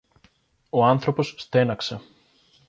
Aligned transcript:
Ο 0.69 0.85
άνθρωπος 0.85 1.35
στέναξε. 1.37 2.01